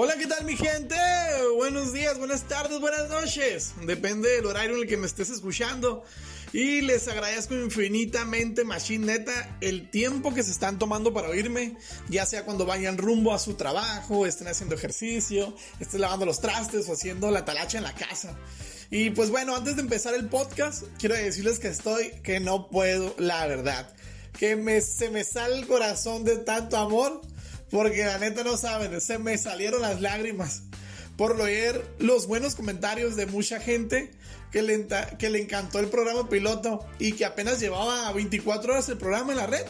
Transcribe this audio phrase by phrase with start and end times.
[0.00, 0.94] Hola, ¿qué tal mi gente?
[1.56, 3.74] Buenos días, buenas tardes, buenas noches.
[3.84, 6.04] Depende del horario en el que me estés escuchando.
[6.52, 11.76] Y les agradezco infinitamente, Machine Neta, el tiempo que se están tomando para oírme,
[12.08, 16.88] ya sea cuando vayan rumbo a su trabajo, estén haciendo ejercicio, estén lavando los trastes
[16.88, 18.38] o haciendo la talacha en la casa.
[18.92, 23.16] Y pues bueno, antes de empezar el podcast, quiero decirles que estoy, que no puedo,
[23.18, 23.92] la verdad.
[24.38, 27.20] Que me, se me sale el corazón de tanto amor
[27.70, 30.62] porque la neta no saben, se me salieron las lágrimas
[31.16, 34.12] por leer los buenos comentarios de mucha gente
[34.52, 34.86] que le,
[35.18, 39.38] que le encantó el programa piloto y que apenas llevaba 24 horas el programa en
[39.38, 39.66] la red.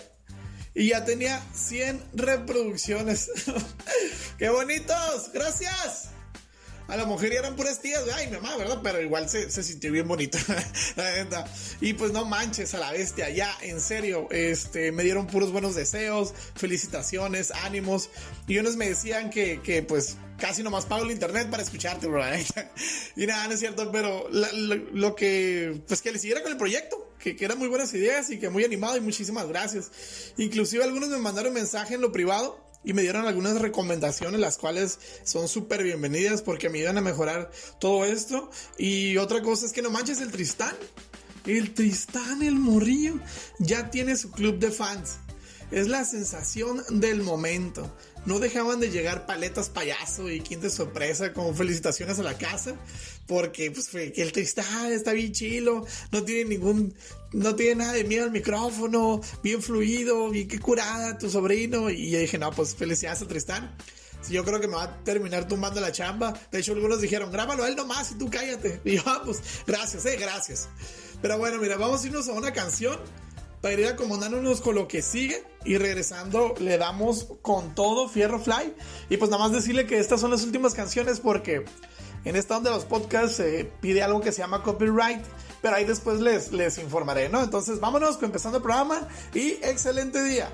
[0.75, 3.31] Y ya tenía 100 reproducciones.
[4.39, 5.33] ¡Qué bonitos!
[5.33, 6.11] ¡Gracias!
[6.89, 8.81] A la mujer eran puras tías, ay, mamá, ¿verdad?
[8.83, 10.39] Pero igual se, se sintió bien bonito,
[10.97, 11.45] la neta.
[11.83, 15.75] Y pues no manches a la bestia, ya, en serio, este, me dieron puros buenos
[15.75, 18.09] deseos, felicitaciones, ánimos.
[18.47, 22.23] Y unos me decían que, que pues, casi nomás pago el internet para escucharte, bro.
[23.17, 27.13] y nada, no es cierto, pero lo, que, pues que le siguiera con el proyecto,
[27.19, 29.91] que, que, eran muy buenas ideas y que muy animado y muchísimas gracias.
[30.39, 34.99] Inclusive algunos me mandaron mensaje en lo privado y me dieron algunas recomendaciones, las cuales
[35.25, 38.51] son súper bienvenidas porque me ayudan a mejorar todo esto.
[38.79, 40.75] Y otra cosa es que no manches el Tristán.
[41.47, 43.15] El Tristán, el morrillo,
[43.59, 45.17] ya tiene su club de fans.
[45.71, 47.95] Es la sensación del momento.
[48.29, 52.75] No dejaban de llegar paletas payaso y quinta sorpresa con felicitaciones a la casa.
[53.27, 55.87] Porque pues el Tristán está bien chilo.
[56.13, 56.95] No tiene ningún.
[57.33, 59.23] No tiene nada de miedo al micrófono.
[59.43, 60.29] Bien fluido.
[60.29, 61.89] Bien que curada tu sobrino.
[61.89, 63.75] Y yo dije, no, pues felicidades a Tristán.
[64.29, 66.39] Yo creo que me va a terminar tumbando la chamba.
[66.53, 68.83] De hecho, algunos dijeron, grábalo a él nomás y tú cállate.
[68.85, 70.69] Y yo, ah, pues, gracias, eh, gracias.
[71.23, 72.99] Pero bueno, mira, vamos a irnos a una canción
[73.61, 78.75] para ir acomodándonos con lo que sigue y regresando le damos con todo Fierro Fly
[79.11, 81.65] y pues nada más decirle que estas son las últimas canciones porque
[82.25, 85.25] en esta onda de los podcasts se pide algo que se llama copyright
[85.61, 87.43] pero ahí después les, les informaré, ¿no?
[87.43, 90.51] Entonces vámonos empezando el programa y excelente día.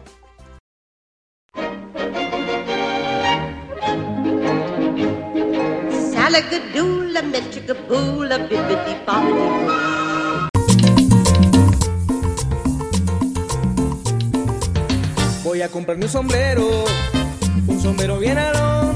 [15.64, 16.84] A comprarme un sombrero,
[17.66, 18.94] un sombrero bien alón,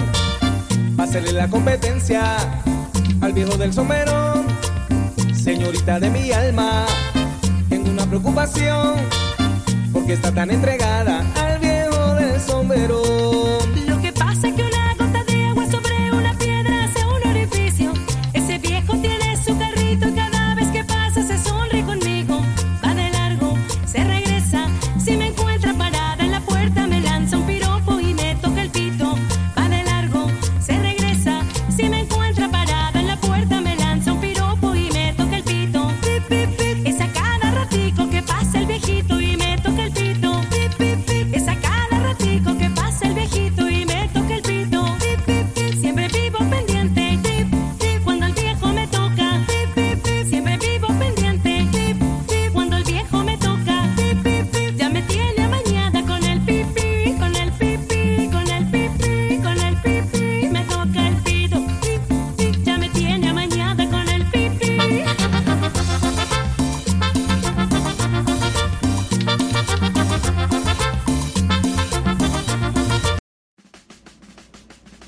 [0.97, 2.37] para hacerle la competencia
[3.23, 4.45] al viejo del sombrero.
[5.35, 6.85] Señorita de mi alma,
[7.71, 8.97] tengo una preocupación,
[9.93, 11.18] porque está tan entregada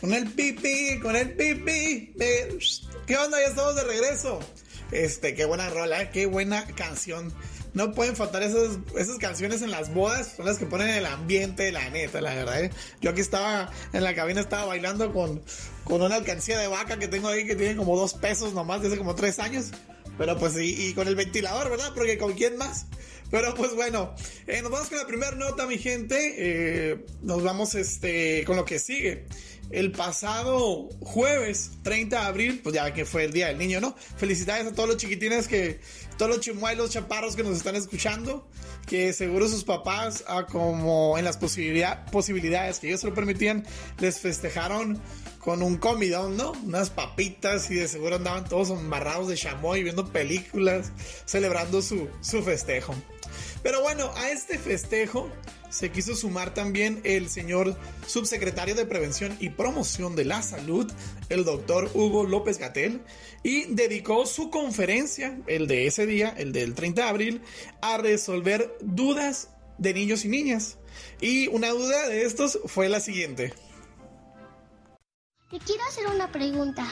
[0.01, 2.15] Con el pipi, con el pipi.
[2.19, 2.59] eh,
[3.07, 3.39] ¿Qué onda?
[3.41, 4.41] Ya estamos de regreso.
[4.93, 7.33] Este, qué buena rola, eh, qué buena canción.
[7.75, 11.71] No pueden faltar esas, esas canciones en las bodas, son las que ponen el ambiente,
[11.71, 12.65] la neta, la verdad.
[12.65, 12.71] eh.
[13.01, 15.41] Yo aquí estaba en la cabina, estaba bailando con,
[15.85, 18.97] con una alcancía de vaca que tengo ahí que tiene como dos pesos nomás, desde
[18.99, 19.67] como tres años.
[20.19, 21.93] Pero pues, y, y con el ventilador, ¿verdad?
[21.95, 22.87] Porque con quién más.
[23.31, 24.13] Pero pues bueno,
[24.63, 27.05] nos vamos con la primera nota, mi gente.
[27.23, 29.27] Nos vamos este, con lo que sigue.
[29.71, 33.95] El pasado jueves 30 de abril, pues ya que fue el Día del Niño, ¿no?
[34.17, 35.81] Felicidades a todos los chiquitines que,
[36.19, 38.49] todos los chimuelos, chaparros que nos están escuchando,
[38.87, 43.65] que seguro sus papás, ah, como en las posibilidad- posibilidades que ellos se lo permitían,
[44.01, 45.01] les festejaron
[45.39, 46.53] con un comidón, ¿no?
[46.65, 50.91] Unas papitas y de seguro andaban todos embarrados de chamoy viendo películas,
[51.25, 52.95] celebrando su, su festejo.
[53.63, 55.31] Pero bueno, a este festejo
[55.71, 57.77] se quiso sumar también el señor
[58.07, 60.91] subsecretario de Prevención y Promoción de la Salud,
[61.29, 63.01] el doctor Hugo López Gatel,
[63.43, 67.43] y dedicó su conferencia, el de ese día, el del 30 de abril,
[67.81, 70.79] a resolver dudas de niños y niñas.
[71.21, 73.55] Y una duda de estos fue la siguiente.
[75.51, 76.87] Te quiero hacer una pregunta.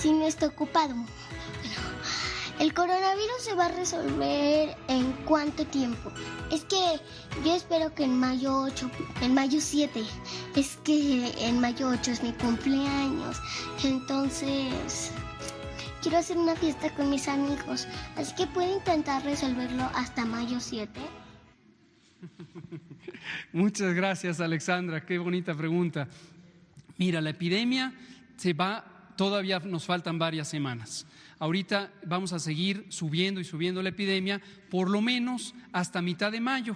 [0.00, 0.94] Si no está ocupado.
[2.60, 6.12] ¿El coronavirus se va a resolver en cuánto tiempo?
[6.52, 7.00] Es que
[7.44, 8.90] yo espero que en mayo 8,
[9.22, 10.02] en mayo 7.
[10.54, 13.40] Es que en mayo 8 es mi cumpleaños.
[13.82, 15.10] Entonces,
[16.02, 17.88] quiero hacer una fiesta con mis amigos.
[18.16, 21.00] Así que puedo intentar resolverlo hasta mayo 7.
[23.52, 25.04] Muchas gracias, Alexandra.
[25.04, 26.08] Qué bonita pregunta.
[26.98, 27.94] Mira, la epidemia
[28.36, 28.84] se va,
[29.20, 31.04] todavía nos faltan varias semanas.
[31.38, 34.40] Ahorita vamos a seguir subiendo y subiendo la epidemia,
[34.70, 36.74] por lo menos hasta mitad de mayo.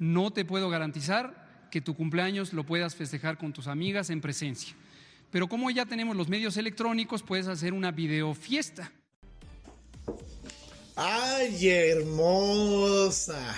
[0.00, 4.74] No te puedo garantizar que tu cumpleaños lo puedas festejar con tus amigas en presencia.
[5.30, 8.90] Pero como ya tenemos los medios electrónicos, puedes hacer una videofiesta.
[10.96, 13.54] ¡Ay, hermosa!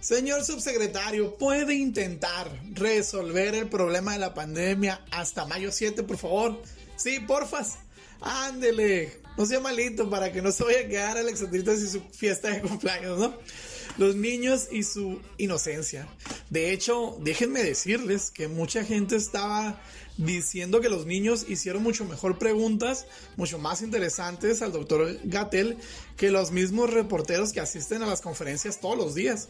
[0.00, 6.62] Señor subsecretario, ¿puede intentar resolver el problema de la pandemia hasta mayo 7, por favor?
[6.98, 7.78] Sí, porfas.
[8.20, 9.12] Ándele.
[9.36, 12.60] No sea malito para que no se vaya a quedar Alexandrita sin su fiesta de
[12.60, 13.34] cumpleaños, ¿no?
[13.96, 16.08] Los niños y su inocencia.
[16.50, 19.80] De hecho, déjenme decirles que mucha gente estaba
[20.16, 23.06] diciendo que los niños hicieron mucho mejor preguntas,
[23.36, 25.78] mucho más interesantes al doctor Gatel
[26.16, 29.48] que los mismos reporteros que asisten a las conferencias todos los días.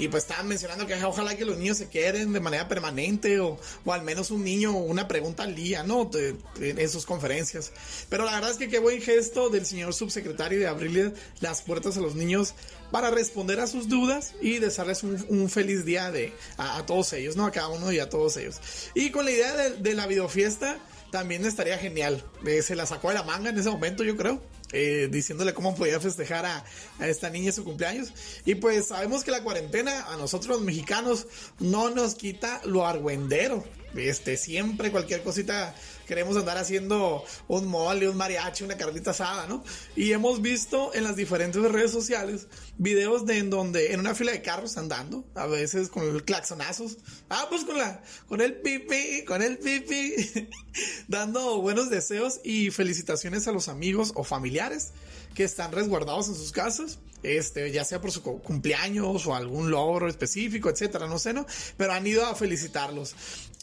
[0.00, 3.58] Y pues estaban mencionando que ojalá que los niños se queden de manera permanente o,
[3.84, 6.06] o al menos un niño una pregunta al día, ¿no?
[6.06, 7.70] De, de, en sus conferencias.
[8.08, 11.98] Pero la verdad es que qué buen gesto del señor subsecretario de abrirle las puertas
[11.98, 12.54] a los niños
[12.90, 17.12] para responder a sus dudas y desearles un, un feliz día de, a, a, todos
[17.12, 17.44] ellos, ¿no?
[17.44, 18.58] A cada uno y a todos ellos.
[18.94, 20.78] Y con la idea de, de la videofiesta
[21.10, 22.24] también estaría genial.
[22.46, 24.40] Eh, se la sacó de la manga en ese momento, yo creo.
[24.72, 26.64] Eh, diciéndole cómo podía festejar a,
[26.98, 28.12] a, esta niña su cumpleaños.
[28.44, 31.26] Y pues sabemos que la cuarentena a nosotros los mexicanos
[31.58, 33.64] no nos quita lo argüendero.
[33.96, 35.74] Este, siempre cualquier cosita
[36.06, 39.62] queremos andar haciendo un mole, un mariachi, una carnita asada, ¿no?
[39.94, 42.48] Y hemos visto en las diferentes redes sociales
[42.78, 46.98] videos de en donde en una fila de carros andando, a veces con el claxonazos,
[47.28, 50.48] ah, pues con la, con el pipi, con el pipi,
[51.08, 54.92] dando buenos deseos y felicitaciones a los amigos o familiares
[55.34, 60.08] que están resguardados en sus casas, este, ya sea por su cumpleaños o algún logro
[60.08, 61.46] específico, etcétera, no sé, ¿no?
[61.76, 63.14] Pero han ido a felicitarlos.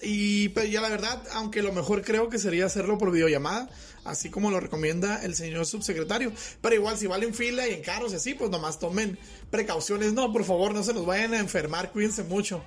[0.02, 3.70] Y pues ya la verdad, aunque lo mejor creo que sería hacerlo por videollamada,
[4.06, 6.32] así como lo recomienda el señor subsecretario.
[6.62, 9.18] Pero igual, si valen fila y en carros y así, pues nomás tomen
[9.50, 10.14] precauciones.
[10.14, 12.64] No, por favor, no se nos vayan a enfermar, cuídense mucho.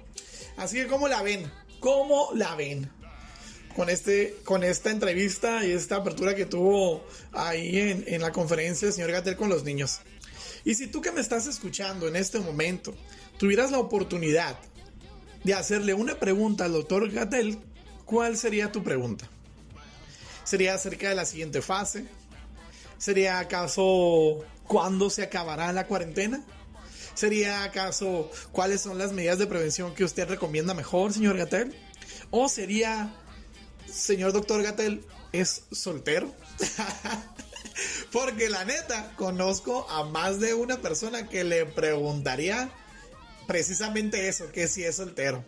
[0.56, 1.50] Así que, ¿cómo la ven?
[1.78, 2.90] ¿Cómo la ven?
[3.80, 8.86] Con, este, con esta entrevista y esta apertura que tuvo ahí en, en la conferencia
[8.86, 10.00] el señor Gatel con los niños.
[10.66, 12.94] Y si tú que me estás escuchando en este momento
[13.38, 14.58] tuvieras la oportunidad
[15.44, 17.56] de hacerle una pregunta al doctor Gatel,
[18.04, 19.26] ¿cuál sería tu pregunta?
[20.44, 22.04] ¿Sería acerca de la siguiente fase?
[22.98, 26.44] ¿Sería acaso cuándo se acabará la cuarentena?
[27.14, 31.74] ¿Sería acaso cuáles son las medidas de prevención que usted recomienda mejor, señor Gatel?
[32.30, 33.16] ¿O sería
[33.92, 36.32] señor doctor Gatel es soltero.
[38.12, 42.70] Porque la neta, conozco a más de una persona que le preguntaría
[43.46, 45.44] precisamente eso, que si es soltero.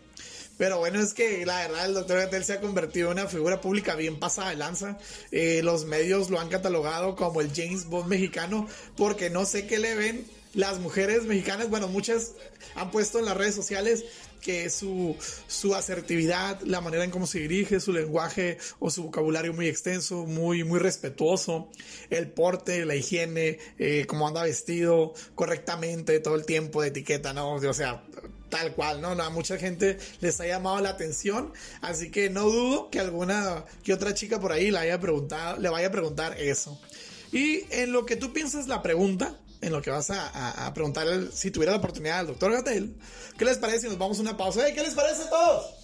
[0.57, 3.59] Pero bueno, es que la verdad el doctor Gatel se ha convertido en una figura
[3.59, 4.97] pública bien pasada de lanza.
[5.31, 9.79] Eh, los medios lo han catalogado como el James Bond mexicano porque no sé qué
[9.79, 11.69] le ven las mujeres mexicanas.
[11.69, 12.33] Bueno, muchas
[12.75, 14.05] han puesto en las redes sociales
[14.43, 15.15] que su,
[15.47, 20.25] su asertividad, la manera en cómo se dirige, su lenguaje o su vocabulario muy extenso,
[20.25, 21.69] muy, muy respetuoso,
[22.09, 27.53] el porte, la higiene, eh, cómo anda vestido correctamente todo el tiempo de etiqueta, ¿no?
[27.53, 28.03] O sea,
[28.49, 29.09] tal cual, ¿no?
[29.09, 33.93] A mucha gente les ha llamado la atención, así que no dudo que alguna, que
[33.93, 36.79] otra chica por ahí le haya preguntado, le vaya a preguntar eso.
[37.31, 41.07] Y en lo que tú piensas la pregunta, en lo que vas a, a, preguntar
[41.33, 42.95] si tuviera la oportunidad al doctor Gatel.
[43.37, 44.61] ¿Qué les parece si nos vamos a una pausa?
[44.65, 45.83] Hey, ¿Qué les parece a todos?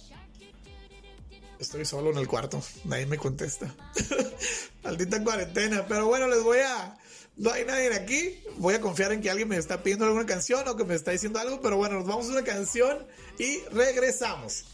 [1.58, 3.74] Estoy solo en el cuarto, nadie me contesta.
[4.82, 6.96] Maldita cuarentena, pero bueno, les voy a...
[7.36, 10.66] No hay nadie aquí, voy a confiar en que alguien me está pidiendo alguna canción
[10.68, 13.06] o que me está diciendo algo, pero bueno, nos vamos a una canción
[13.38, 14.64] y regresamos.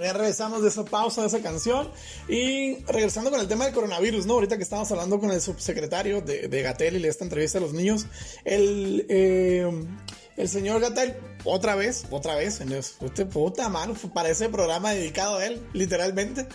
[0.00, 1.90] Ya regresamos de esa pausa, de esa canción.
[2.28, 4.34] Y regresando con el tema del coronavirus, ¿no?
[4.34, 7.60] Ahorita que estamos hablando con el subsecretario de, de Gatel y le esta entrevista a
[7.60, 8.06] los niños,
[8.44, 9.70] el, eh,
[10.36, 15.60] el señor Gatel, otra vez, otra vez, este puta mano, parece programa dedicado a él,
[15.72, 16.46] literalmente.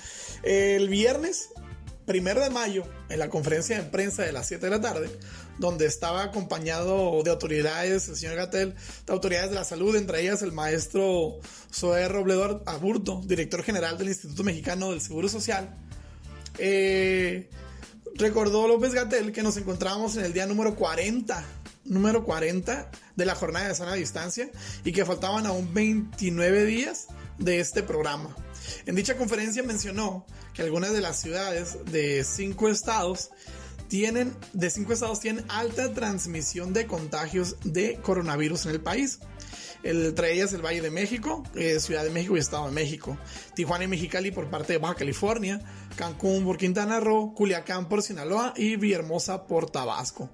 [0.44, 1.50] El viernes
[2.06, 5.10] primero de mayo, en la conferencia de prensa de las 7 de la tarde,
[5.58, 10.42] donde estaba acompañado de autoridades, el señor Gatel, de autoridades de la salud, entre ellas
[10.42, 11.40] el maestro
[11.72, 15.76] Zoé Robledor Aburto, director general del Instituto Mexicano del Seguro Social.
[16.58, 17.50] Eh,
[18.16, 21.44] recordó López Gatel que nos encontrábamos en el día número 40,
[21.86, 24.50] número 40 de la jornada de sana distancia
[24.84, 27.08] y que faltaban aún 29 días
[27.38, 28.36] de este programa.
[28.86, 33.30] En dicha conferencia mencionó que algunas de las ciudades de cinco estados
[33.88, 39.20] tienen, de cinco estados tienen alta transmisión de contagios de coronavirus en el país.
[39.84, 43.18] Entre ellas el Valle de México, eh, Ciudad de México y Estado de México,
[43.54, 45.62] Tijuana y Mexicali por parte de Baja California,
[45.98, 50.30] Cancún por Quintana Roo, Culiacán por Sinaloa y Villahermosa por Tabasco.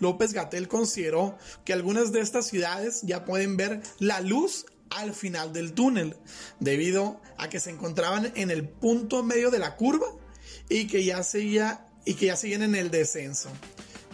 [0.00, 5.52] López Gatel consideró que algunas de estas ciudades ya pueden ver la luz al final
[5.52, 6.16] del túnel,
[6.60, 10.06] debido a que se encontraban en el punto medio de la curva
[10.68, 13.50] y que ya seguía y que ya siguen en el descenso.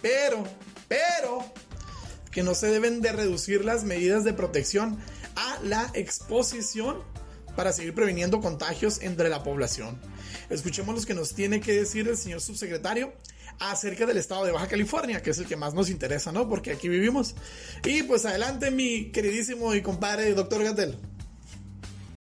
[0.02, 0.44] Pero,
[0.88, 1.44] pero
[2.30, 4.98] que no se deben de reducir las medidas de protección
[5.36, 7.02] a la exposición
[7.56, 10.00] para seguir previniendo contagios entre la población.
[10.48, 13.12] Escuchemos lo que nos tiene que decir el señor subsecretario
[13.60, 16.48] acerca del estado de Baja California, que es el que más nos interesa, ¿no?
[16.48, 17.36] Porque aquí vivimos.
[17.84, 20.96] Y pues adelante, mi queridísimo y compadre, doctor Gatel.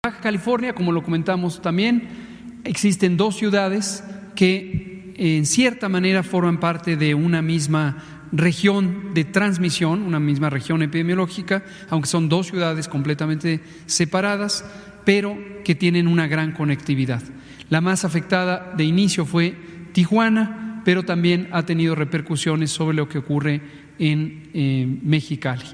[0.05, 4.03] Baja California, como lo comentamos también, existen dos ciudades
[4.35, 10.81] que en cierta manera forman parte de una misma región de transmisión, una misma región
[10.81, 14.63] epidemiológica, aunque son dos ciudades completamente separadas,
[15.05, 17.23] pero que tienen una gran conectividad.
[17.69, 19.55] La más afectada de inicio fue
[19.93, 23.61] Tijuana, pero también ha tenido repercusiones sobre lo que ocurre
[23.99, 25.65] en eh, Mexicali.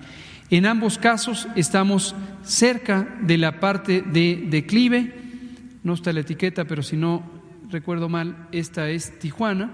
[0.49, 5.13] En ambos casos estamos cerca de la parte de declive,
[5.83, 7.23] no está la etiqueta, pero si no
[7.69, 9.71] recuerdo mal, esta es Tijuana,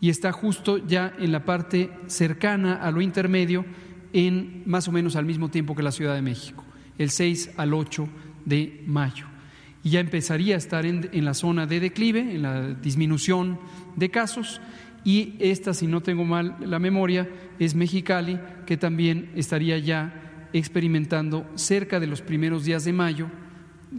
[0.00, 3.64] y está justo ya en la parte cercana a lo intermedio,
[4.12, 6.62] en más o menos al mismo tiempo que la Ciudad de México,
[6.98, 8.08] el 6 al 8
[8.44, 9.26] de mayo
[9.86, 13.60] y ya empezaría a estar en, la zona de declive, en la disminución
[13.94, 14.60] de casos.
[15.04, 21.48] Y esta, si no tengo mal la memoria, es Mexicali, que también estaría ya experimentando
[21.54, 23.30] cerca de los primeros días de mayo,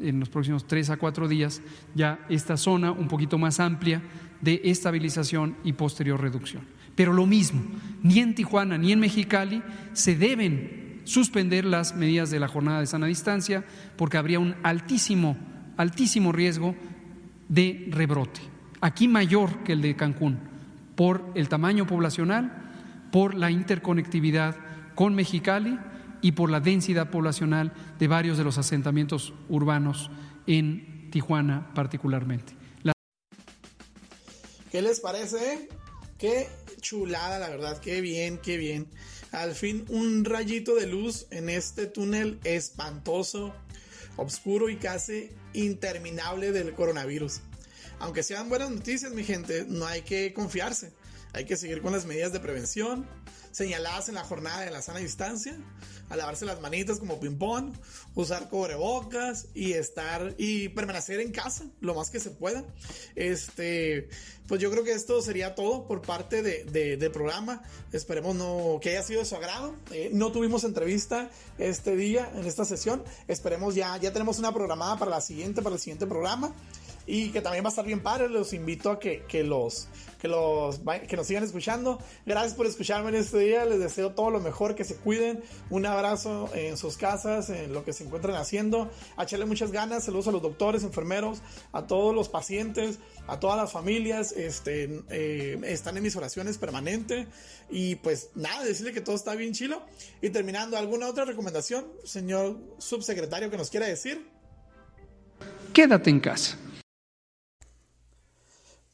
[0.02, 1.62] en los próximos tres a cuatro días,
[1.96, 4.02] ya esta zona un poquito más amplia
[4.42, 6.64] de estabilización y posterior reducción.
[6.96, 7.62] Pero lo mismo,
[8.04, 9.64] ni en Tijuana ni en Mexicali
[9.94, 13.64] se deben suspender las medidas de la jornada de sana distancia
[13.96, 15.38] porque habría un altísimo
[15.78, 16.76] altísimo riesgo
[17.48, 18.42] de rebrote,
[18.82, 20.40] aquí mayor que el de Cancún,
[20.96, 22.52] por el tamaño poblacional,
[23.12, 24.56] por la interconectividad
[24.96, 25.80] con Mexicali
[26.22, 30.10] y por la densidad poblacional de varios de los asentamientos urbanos
[30.48, 32.54] en Tijuana particularmente.
[34.72, 35.70] ¿Qué les parece?
[36.18, 36.48] Qué
[36.82, 38.88] chulada, la verdad, qué bien, qué bien.
[39.32, 43.54] Al fin un rayito de luz en este túnel espantoso
[44.18, 47.42] oscuro y casi interminable del coronavirus.
[48.00, 50.92] Aunque sean buenas noticias, mi gente, no hay que confiarse.
[51.34, 53.08] Hay que seguir con las medidas de prevención
[53.52, 55.58] señaladas en la jornada de la sana distancia,
[56.10, 57.74] a lavarse las manitas como ping-pong,
[58.16, 62.64] usar cubrebocas y estar y permanecer en casa lo más que se pueda.
[63.16, 64.10] Este,
[64.48, 67.64] pues yo creo que esto sería todo por parte de, del programa.
[67.92, 69.76] Esperemos no, que haya sido de su agrado.
[69.92, 73.04] Eh, no tuvimos entrevista este día en esta sesión.
[73.28, 76.54] Esperemos ya, ya tenemos una programada para la siguiente, para el siguiente programa
[77.08, 78.28] y que también va a estar bien padre.
[78.28, 79.88] Los invito a que, que los,
[80.20, 82.00] que, los, que nos sigan escuchando.
[82.26, 83.64] Gracias por escucharme en este día.
[83.66, 85.42] Les deseo todo lo mejor, que se cuiden.
[85.70, 88.92] Un abrazo en sus casas, en lo que se encuentren haciendo.
[89.16, 90.04] A echarle muchas ganas.
[90.04, 94.34] Saludos a los doctores, enfermeros, a todos los pacientes, a todas las familias.
[94.34, 97.26] Este, eh, están en mis oraciones permanente.
[97.70, 99.82] Y pues nada, decirle que todo está bien chilo.
[100.22, 104.28] Y terminando, ¿alguna otra recomendación, señor subsecretario, que nos quiera decir?
[105.74, 106.58] Quédate en casa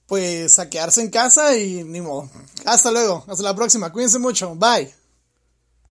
[0.08, 2.30] pues a quedarse en casa y ni modo.
[2.66, 5.03] Hasta luego, hasta la próxima, cuídense mucho, bye.